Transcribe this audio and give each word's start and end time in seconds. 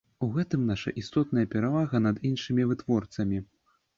У 0.25 0.27
гэтым 0.35 0.61
наша 0.69 0.93
істотная 1.01 1.43
перавага 1.53 2.01
над 2.07 2.17
іншымі 2.31 2.65
вытворцамі. 2.71 3.45